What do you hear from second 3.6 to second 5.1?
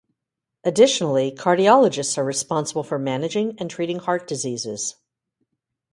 treating heart diseases.